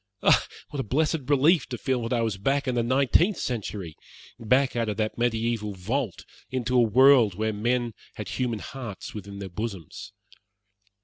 Oh, 0.23 0.43
what 0.71 0.79
a 0.79 0.83
blessed 0.83 1.27
relief 1.29 1.67
to 1.67 1.77
feel 1.77 2.01
that 2.01 2.11
I 2.11 2.23
was 2.23 2.39
back 2.39 2.67
in 2.67 2.73
the 2.73 2.81
nineteenth 2.81 3.37
century 3.37 3.95
back 4.39 4.75
out 4.75 4.89
of 4.89 4.97
that 4.97 5.15
mediaeval 5.15 5.73
vault 5.75 6.25
into 6.49 6.75
a 6.75 6.81
world 6.81 7.35
where 7.35 7.53
men 7.53 7.93
had 8.15 8.29
human 8.29 8.57
hearts 8.57 9.13
within 9.13 9.37
their 9.37 9.47
bosoms. 9.49 10.11